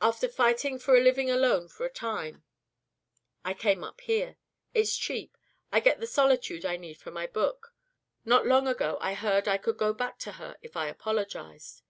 [0.00, 2.42] After fighting for a living alone for a time,
[3.44, 4.36] I came up here.
[4.74, 5.38] It's cheap.
[5.70, 7.72] I get the solitude I need for my book.
[8.24, 11.82] Not long ago I heard I could go back to her if I apologized."